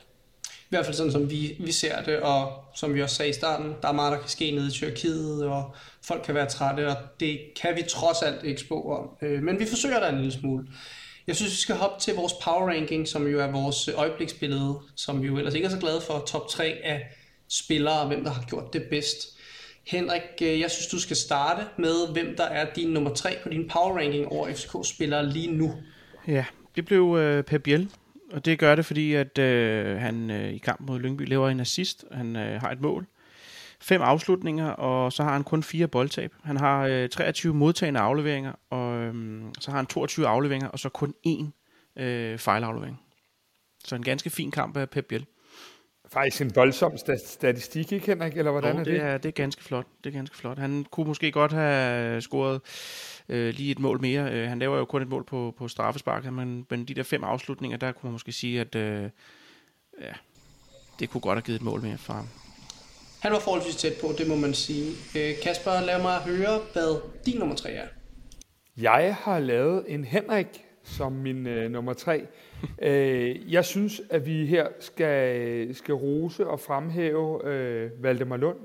[0.45, 3.33] I hvert fald sådan, som vi, vi ser det, og som vi også sagde i
[3.33, 6.87] starten, der er meget, der kan ske nede i Tyrkiet, og folk kan være trætte,
[6.87, 9.09] og det kan vi trods alt ikke spå om.
[9.21, 10.67] Øh, men vi forsøger da en lille smule.
[11.27, 14.79] Jeg synes, vi skal hoppe til vores power ranking, som jo er vores øh, øjebliksbillede,
[14.95, 17.17] som vi jo ellers ikke er så glade for, top 3 af
[17.49, 19.37] spillere, og hvem der har gjort det bedst.
[19.87, 23.49] Henrik, øh, jeg synes, du skal starte med, hvem der er din nummer 3 på
[23.49, 25.73] din power ranking over FCK-spillere lige nu.
[26.27, 27.89] Ja, det blev øh, Pep Biel,
[28.31, 31.59] og det gør det, fordi at øh, han øh, i kamp mod Lyngby laver en
[31.59, 32.05] assist.
[32.11, 33.07] Han øh, har et mål.
[33.79, 36.33] Fem afslutninger, og så har han kun fire boldtab.
[36.43, 40.89] Han har øh, 23 modtagende afleveringer, og øh, så har han 22 afleveringer, og så
[40.89, 41.45] kun én
[42.01, 43.01] øh, fejlaflevering.
[43.85, 45.25] Så en ganske fin kamp af Pep Biel.
[46.13, 48.37] Faktisk en voldsom statistik, ikke Henrik?
[48.37, 48.93] Eller hvordan oh, er det?
[48.93, 49.85] Det er, det er ganske flot.
[50.03, 50.57] Det er ganske flot.
[50.57, 52.61] Han kunne måske godt have scoret
[53.29, 54.31] øh, lige et mål mere.
[54.31, 57.23] Øh, han laver jo kun et mål på, på straffespark, men, men de der fem
[57.23, 59.09] afslutninger, der kunne man måske sige, at øh,
[60.01, 60.13] ja,
[60.99, 62.27] det kunne godt have givet et mål mere for ham.
[63.19, 64.91] Han var forholdsvis tæt på, det må man sige.
[65.15, 67.87] Øh, Kasper, lad mig høre, hvad din nummer tre er.
[68.77, 72.27] Jeg har lavet en Henrik som min øh, nummer tre.
[72.81, 78.57] øh, jeg synes, at vi her skal, skal rose og fremhæve øh, Valdemar Lund.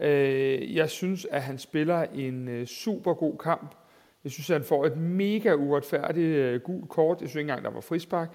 [0.00, 3.74] Øh, jeg synes, at han spiller en øh, super god kamp.
[4.24, 7.20] Jeg synes, at han får et mega uretfærdigt øh, gult kort.
[7.20, 8.28] Jeg synes ikke engang, der var frispark.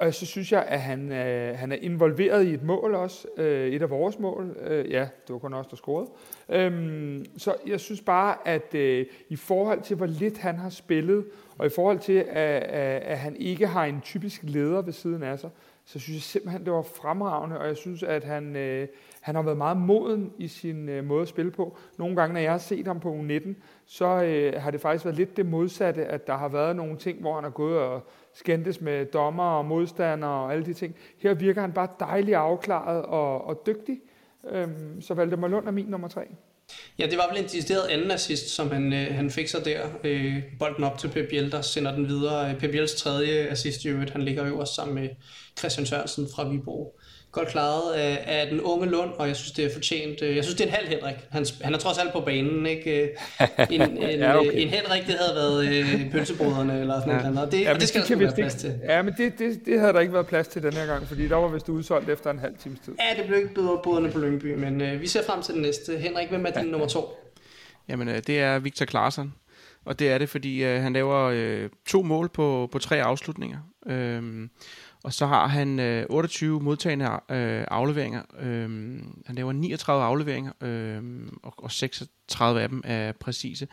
[0.00, 3.28] Og så synes jeg, at han, øh, han er involveret i et mål også.
[3.36, 4.56] Øh, et af vores mål.
[4.66, 6.10] Øh, ja, det var kun også der scorede.
[6.48, 11.24] Øhm, så jeg synes bare, at øh, i forhold til, hvor lidt han har spillet,
[11.60, 15.22] og i forhold til, at, at, at han ikke har en typisk leder ved siden
[15.22, 15.50] af sig,
[15.84, 18.88] så synes jeg simpelthen, det var fremragende, og jeg synes, at han, øh,
[19.20, 21.76] han har været meget moden i sin øh, måde at spille på.
[21.98, 23.54] Nogle gange, når jeg har set ham på U19,
[23.86, 27.20] så øh, har det faktisk været lidt det modsatte, at der har været nogle ting,
[27.20, 30.94] hvor han har gået og skændtes med dommer og modstandere og alle de ting.
[31.18, 34.00] Her virker han bare dejligt afklaret og, og dygtig.
[34.50, 36.28] Øhm, så Valdemar Lund er min nummer tre.
[36.98, 39.86] Ja, det var vel en decideret anden assist, som han, øh, han fik sig der.
[40.04, 42.50] Øh, bolden op til Pep Biel, der sender den videre.
[42.50, 45.08] Øh, Pep Biels tredje assist i øvrigt, han ligger jo også sammen med
[45.58, 47.00] Christian Sørensen fra Viborg
[47.32, 50.22] godt klaret af, af den unge Lund, og jeg synes, det er fortjent.
[50.22, 51.14] Jeg synes, det er en halv Henrik.
[51.30, 53.10] Han, han er trods alt på banen, ikke?
[53.70, 54.50] En, en, ja, okay.
[54.54, 57.22] en Henrik, det havde været øh, pølsebrødrene eller sådan ja.
[57.22, 57.46] noget.
[57.46, 58.74] Og det, ja, og det skal der være plads til.
[58.88, 61.28] Ja, men det, det, det havde der ikke været plads til den her gang, fordi
[61.28, 62.94] der var vist udsolgt efter en halv times tid.
[63.00, 65.62] Ja, det blev ikke bedre brødrene på Lyngby, men øh, vi ser frem til den
[65.62, 65.98] næste.
[65.98, 66.70] Henrik, hvem er din ja.
[66.70, 67.04] nummer to?
[67.88, 69.34] Jamen, øh, det er Victor Klaarsson.
[69.84, 73.58] Og det er det, fordi øh, han laver øh, to mål på, på tre afslutninger.
[73.86, 74.48] Øh,
[75.04, 78.22] og så har han øh, 28 modtagende øh, afleveringer.
[78.40, 78.68] Øh,
[79.26, 81.02] han laver 39 afleveringer, øh,
[81.42, 83.68] og, og 36 af dem er præcise.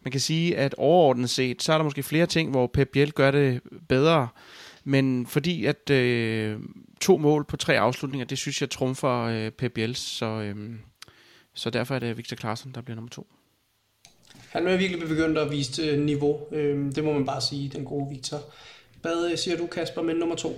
[0.00, 3.12] Man kan sige, at overordnet set, så er der måske flere ting, hvor Pep Biel
[3.12, 4.28] gør det bedre.
[4.84, 6.58] Men fordi at øh,
[7.00, 10.74] to mål på tre afslutninger, det synes jeg trumfer øh, Pep Biel, så, øh,
[11.54, 13.26] så derfor er det Victor Klaassen, der bliver nummer to.
[14.48, 16.40] Han er virkelig begyndt at vise øh, niveau.
[16.52, 18.40] Øh, det må man bare sige, den gode Victor.
[19.04, 20.48] Hvad øh, siger du, Kasper, med nummer to?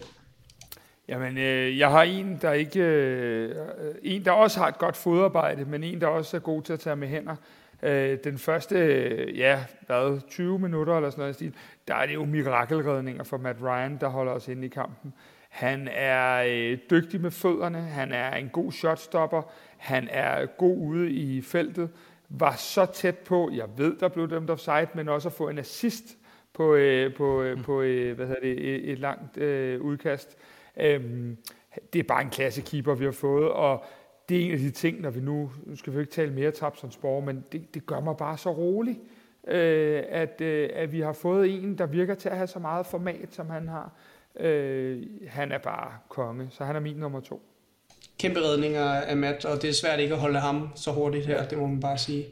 [1.09, 3.55] Jamen, øh, jeg har en, der ikke, øh,
[4.03, 6.81] en, der også har et godt fodarbejde, men en, der også er god til at
[6.81, 7.37] tage med hænder.
[7.83, 11.55] Øh, den første, øh, ja, hvad, 20 minutter eller sådan noget stil,
[11.89, 15.13] der er det jo mirakelredninger for Matt Ryan, der holder os inde i kampen.
[15.49, 19.43] Han er øh, dygtig med fødderne, han er en god shotstopper,
[19.77, 21.91] han er god ude i feltet,
[22.29, 25.59] var så tæt på, jeg ved, der blev dømt offside, men også at få en
[25.59, 26.17] assist
[26.57, 30.37] på, øh, på, øh, på øh, hvad hedder det, et, et langt øh, udkast.
[30.77, 31.37] Øhm,
[31.93, 33.85] det er bare en klasse keeper, vi har fået, og
[34.29, 36.51] det er en af de ting, når vi nu, nu skal vi ikke tale mere
[36.51, 38.99] Trabzonspor, men det, det gør mig bare så rolig,
[39.47, 42.87] øh, at, øh, at vi har fået en, der virker til at have så meget
[42.87, 43.93] format, som han har.
[44.41, 47.43] Øh, han er bare konge, så han er min nummer to.
[48.19, 51.49] Kæmpe redninger af Matt, og det er svært ikke at holde ham så hurtigt her,
[51.49, 52.27] det må man bare sige.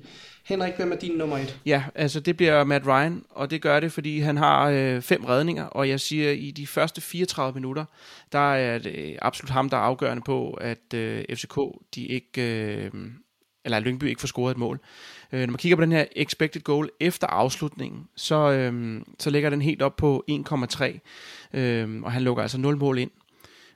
[0.44, 1.60] Henrik, hvem er din nummer et?
[1.66, 5.24] Ja, altså det bliver Matt Ryan, og det gør det, fordi han har øh, fem
[5.24, 7.84] redninger, og jeg siger, i de første 34 minutter,
[8.32, 11.58] der er det absolut ham, der er afgørende på, at øh, FCK,
[11.94, 12.90] de ikke, øh,
[13.64, 14.80] eller Lyngby ikke får scoret et mål.
[15.32, 19.50] Øh, når man kigger på den her expected goal efter afslutningen, så, øh, så ligger
[19.50, 21.00] den helt op på 1,3,
[21.58, 23.10] øh, og han lukker altså 0 mål ind.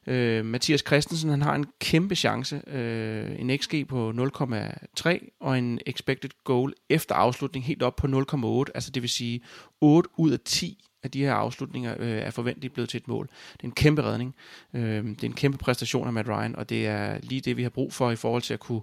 [0.07, 5.81] Øh, Mathias Christensen han har en kæmpe chance, øh, en XG på 0,3 og en
[5.87, 9.41] expected goal efter afslutning helt op på 0,8, altså det vil sige
[9.81, 13.27] 8 ud af 10 af de her afslutninger øh, er forventeligt blevet til et mål.
[13.53, 14.35] Det er en kæmpe redning.
[14.75, 17.63] Øh, det er en kæmpe præstation af Matt Ryan, og det er lige det, vi
[17.63, 18.83] har brug for i forhold til at kunne,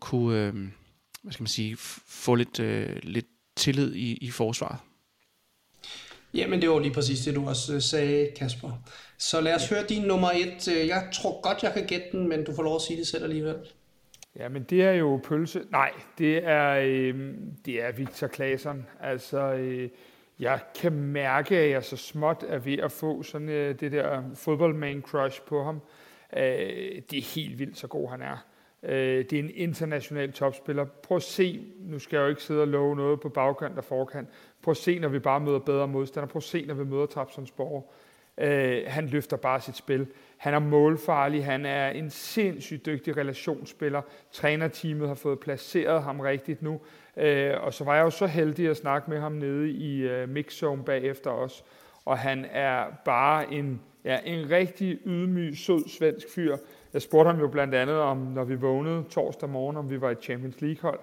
[0.00, 0.54] kunne øh,
[1.22, 1.76] hvad skal man sige,
[2.06, 3.26] få lidt, øh, lidt
[3.56, 4.78] tillid i, i forsvaret.
[6.34, 8.70] Jamen, det var lige præcis det, du også øh, sagde, Kasper.
[9.18, 10.68] Så lad os høre din nummer et.
[10.68, 13.06] Øh, jeg tror godt, jeg kan gætte den, men du får lov at sige det
[13.06, 13.56] selv alligevel.
[14.36, 15.62] Ja, men det er jo pølse.
[15.70, 17.34] Nej, det er, øh,
[17.66, 18.86] det er Victor Claesson.
[19.00, 19.88] Altså, øh,
[20.38, 24.22] jeg kan mærke, at jeg så småt er ved at få sådan øh, det der
[24.34, 25.80] fodboldman crush på ham.
[26.36, 28.44] Øh, det er helt vildt, så god han er.
[28.82, 30.84] Øh, det er en international topspiller.
[30.84, 33.84] Prøv at se, nu skal jeg jo ikke sidde og love noget på bagkant og
[33.84, 34.28] forkant.
[34.62, 36.28] Prøv at se, når vi bare møder bedre modstandere.
[36.28, 37.92] Prøv at se, når vi møder Trabzonsborg.
[38.38, 40.06] Øh, han løfter bare sit spil.
[40.36, 41.44] Han er målfarlig.
[41.44, 44.02] Han er en sindssygt dygtig relationsspiller.
[44.32, 46.80] Trænerteamet har fået placeret ham rigtigt nu.
[47.16, 50.28] Øh, og så var jeg jo så heldig at snakke med ham nede i øh,
[50.28, 51.64] mixzone bagefter os.
[52.04, 56.56] Og han er bare en, ja, en rigtig ydmyg, sød svensk fyr.
[56.92, 60.10] Jeg spurgte ham jo blandt andet om, når vi vågnede torsdag morgen, om vi var
[60.10, 61.00] et Champions League-hold.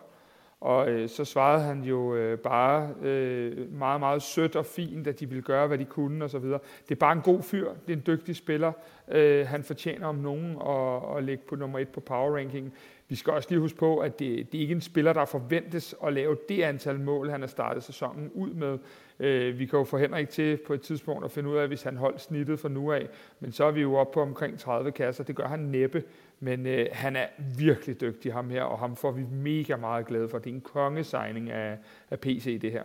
[0.62, 5.19] Og øh, så svarede han jo øh, bare øh, meget, meget sødt og fint, at
[5.19, 6.43] de ville gøre, hvad de kunne osv.
[6.43, 8.71] Det er bare en god fyr, det er en dygtig spiller.
[9.08, 12.73] Øh, han fortjener om nogen at, at ligge på nummer et på power ranking.
[13.08, 15.95] Vi skal også lige huske på, at det, det er ikke en spiller, der forventes
[16.06, 18.78] at lave det antal mål, han har startet sæsonen ud med.
[19.19, 21.82] Øh, vi kan jo få Henrik til på et tidspunkt at finde ud af, hvis
[21.82, 23.08] han holdt snittet fra nu af.
[23.39, 25.23] Men så er vi jo oppe på omkring 30 kasser.
[25.23, 26.03] Det gør han næppe.
[26.39, 27.25] Men øh, han er
[27.58, 30.38] virkelig dygtig, ham her, og ham får vi mega meget glæde for.
[30.38, 31.77] Det er en kongesigning af,
[32.12, 32.84] af PC, det her.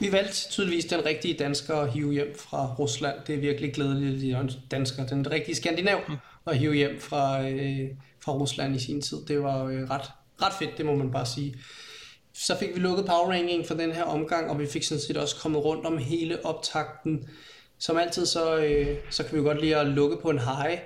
[0.00, 3.18] Vi valgte tydeligvis den rigtige dansker at hive hjem fra Rusland.
[3.26, 6.00] Det er virkelig glædeligt, at dansker, den rigtige skandinav
[6.46, 7.90] at hive hjem fra, øh,
[8.20, 9.18] fra Rusland i sin tid.
[9.28, 10.10] Det var øh, ret,
[10.42, 11.54] ret fedt, det må man bare sige.
[12.40, 15.16] Så fik vi lukket power ranking for den her omgang, og vi fik sådan set
[15.16, 17.28] også kommet rundt om hele optakten.
[17.78, 20.78] Som altid, så, øh, så kan vi godt lide at lukke på en high.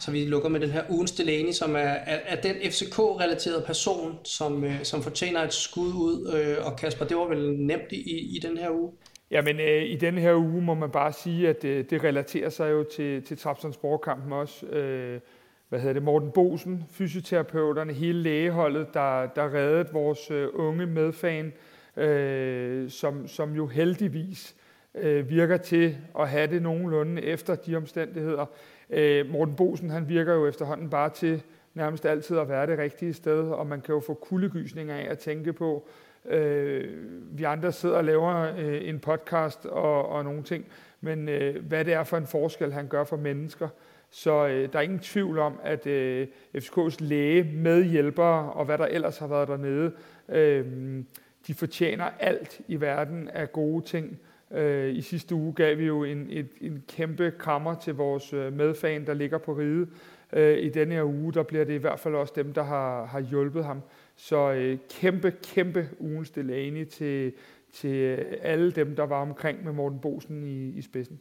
[0.00, 4.18] Så vi lukker med den her ugens Delaney, som er, er, er den FCK-relaterede person,
[4.24, 6.34] som, øh, som fortjener et skud ud.
[6.34, 8.92] Øh, og Kasper, det var vel nemt i, i den her uge?
[9.30, 12.70] Jamen, øh, i den her uge må man bare sige, at øh, det relaterer sig
[12.70, 14.66] jo til, til Trabzonspor-kampen også.
[14.66, 15.20] Øh,
[15.68, 21.52] hvad hedder det, Morten Bosen, fysioterapeuterne, hele lægeholdet, der, der reddede vores øh, unge medfan,
[21.96, 24.56] øh, som, som jo heldigvis
[24.94, 28.46] øh, virker til at have det nogenlunde efter de omstændigheder.
[28.90, 31.42] Øh, Morten Bosen, han virker jo efterhånden bare til
[31.74, 35.18] nærmest altid at være det rigtige sted, og man kan jo få kuldegysninger af at
[35.18, 35.88] tænke på,
[36.28, 36.84] øh,
[37.38, 40.64] vi andre sidder og laver øh, en podcast og, og nogle ting,
[41.00, 43.68] men øh, hvad det er for en forskel, han gør for mennesker.
[44.10, 48.86] Så øh, der er ingen tvivl om, at øh, FCK's læge, medhjælpere og hvad der
[48.86, 49.92] ellers har været dernede,
[50.28, 50.64] øh,
[51.46, 54.18] de fortjener alt i verden af gode ting.
[54.50, 58.52] Øh, I sidste uge gav vi jo en, et, en kæmpe krammer til vores øh,
[58.52, 59.86] medfan, der ligger på ride.
[60.32, 63.04] Øh, I denne her uge, der bliver det i hvert fald også dem, der har,
[63.04, 63.80] har hjulpet ham.
[64.16, 67.32] Så øh, kæmpe, kæmpe ugens Delaney til,
[67.72, 71.20] til øh, alle dem, der var omkring med Morten Bosen i, i spidsen.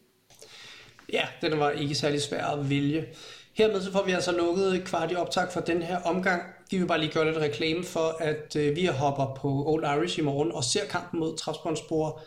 [1.13, 3.05] Ja, den var ikke særlig svær at vælge.
[3.53, 6.41] Hermed så får vi altså lukket kvart i optag for den her omgang.
[6.71, 10.19] Vi vil bare lige gøre lidt reklame for, at øh, vi hopper på Old Irish
[10.19, 12.21] i morgen og ser kampen mod Trabzonspor.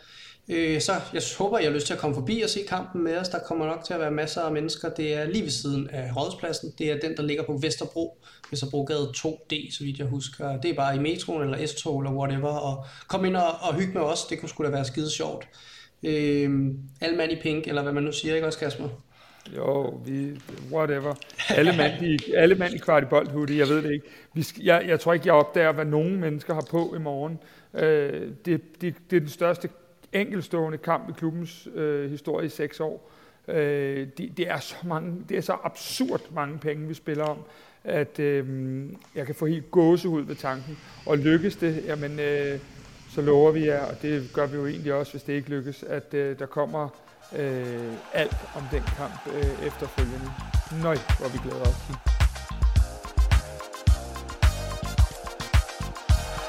[0.49, 3.17] Øh, så jeg håber, I har lyst til at komme forbi og se kampen med
[3.17, 3.29] os.
[3.29, 4.89] Der kommer nok til at være masser af mennesker.
[4.89, 6.73] Det er lige ved siden af Rådspladsen.
[6.77, 8.17] Det er den, der ligger på Vesterbro.
[8.51, 10.61] Vesterbrogade 2D, så vidt jeg husker.
[10.61, 12.49] Det er bare i metroen eller S-tog eller whatever.
[12.49, 14.25] Og kom ind og, og hygge med os.
[14.25, 15.47] Det kunne sgu da være skide sjovt.
[16.03, 18.89] Øh, alle mand i pink, eller hvad man nu siger, ikke også Kasper?
[19.55, 21.15] Jo, vi, whatever.
[21.49, 24.05] Alle mand i, alle mand i kvartibold hoodie, jeg ved det ikke.
[24.33, 27.39] Vi jeg, jeg tror ikke, jeg opdager, hvad nogen mennesker har på i morgen.
[27.73, 29.69] Øh, det, det, det er den største
[30.13, 33.11] enkelstående kamp i klubbens øh, historie i seks år.
[33.47, 37.37] Øh, det, det, er så mange, det er så absurd mange penge, vi spiller om,
[37.83, 38.45] at øh,
[39.15, 40.77] jeg kan få helt gåsehud ved tanken.
[41.05, 42.59] Og lykkes det, jamen, øh,
[43.15, 45.83] så lover vi jer, og det gør vi jo egentlig også, hvis det ikke lykkes,
[45.83, 46.89] at øh, der kommer
[47.35, 50.31] øh, alt om den kamp øh, efterfølgende.
[50.83, 52.10] Nøj, hvor vi glæder os.